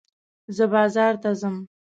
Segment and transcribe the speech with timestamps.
[0.55, 1.55] زه بازار ته ځم.